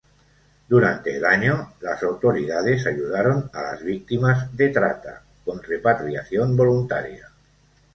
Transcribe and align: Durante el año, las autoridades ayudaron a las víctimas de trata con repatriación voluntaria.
Durante 0.67 1.15
el 1.15 1.25
año, 1.25 1.73
las 1.81 2.01
autoridades 2.01 2.87
ayudaron 2.87 3.51
a 3.53 3.61
las 3.61 3.83
víctimas 3.83 4.49
de 4.57 4.69
trata 4.69 5.21
con 5.45 5.61
repatriación 5.61 6.57
voluntaria. 6.57 7.27